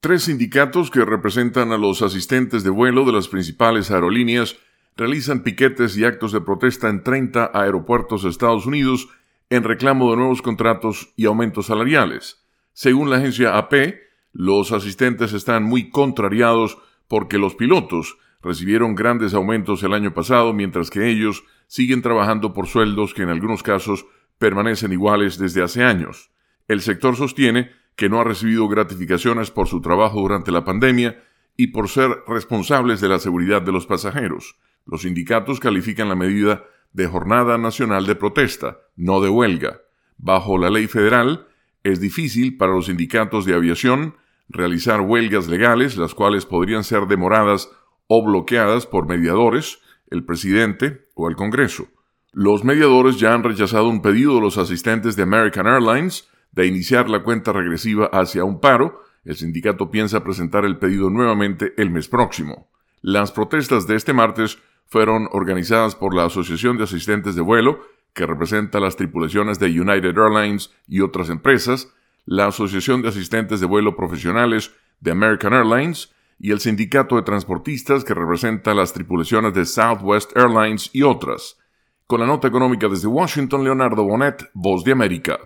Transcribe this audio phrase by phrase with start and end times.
[0.00, 4.56] Tres sindicatos que representan a los asistentes de vuelo de las principales aerolíneas
[4.96, 9.10] realizan piquetes y actos de protesta en 30 aeropuertos de Estados Unidos
[9.50, 12.42] en reclamo de nuevos contratos y aumentos salariales.
[12.72, 13.74] Según la agencia AP,
[14.32, 20.88] los asistentes están muy contrariados porque los pilotos recibieron grandes aumentos el año pasado mientras
[20.88, 24.06] que ellos siguen trabajando por sueldos que en algunos casos
[24.38, 26.30] permanecen iguales desde hace años.
[26.68, 31.22] El sector sostiene que no ha recibido gratificaciones por su trabajo durante la pandemia
[31.54, 34.56] y por ser responsables de la seguridad de los pasajeros.
[34.86, 36.64] Los sindicatos califican la medida
[36.94, 39.82] de jornada nacional de protesta, no de huelga.
[40.16, 41.46] Bajo la ley federal,
[41.84, 44.14] es difícil para los sindicatos de aviación
[44.48, 47.70] realizar huelgas legales, las cuales podrían ser demoradas
[48.06, 51.88] o bloqueadas por mediadores, el presidente o el Congreso.
[52.32, 57.08] Los mediadores ya han rechazado un pedido de los asistentes de American Airlines de iniciar
[57.08, 59.02] la cuenta regresiva hacia un paro.
[59.24, 62.70] El sindicato piensa presentar el pedido nuevamente el mes próximo.
[63.02, 67.80] Las protestas de este martes fueron organizadas por la Asociación de Asistentes de Vuelo,
[68.12, 71.92] que representa las tripulaciones de United Airlines y otras empresas,
[72.26, 78.02] la Asociación de Asistentes de Vuelo Profesionales de American Airlines y el Sindicato de Transportistas
[78.02, 81.56] que representa las tripulaciones de Southwest Airlines y otras.
[82.06, 85.38] Con la nota económica desde Washington, Leonardo Bonet, Voz de América.